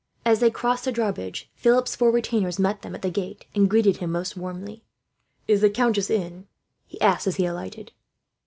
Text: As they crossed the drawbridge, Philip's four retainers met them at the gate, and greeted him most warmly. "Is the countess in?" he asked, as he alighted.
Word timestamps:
As 0.25 0.39
they 0.39 0.49
crossed 0.49 0.85
the 0.85 0.91
drawbridge, 0.91 1.51
Philip's 1.53 1.95
four 1.95 2.09
retainers 2.09 2.57
met 2.57 2.81
them 2.81 2.95
at 2.95 3.03
the 3.03 3.11
gate, 3.11 3.45
and 3.53 3.69
greeted 3.69 3.97
him 3.97 4.11
most 4.11 4.35
warmly. 4.35 4.83
"Is 5.47 5.61
the 5.61 5.69
countess 5.69 6.09
in?" 6.09 6.47
he 6.87 6.99
asked, 7.01 7.27
as 7.27 7.35
he 7.35 7.45
alighted. 7.45 7.91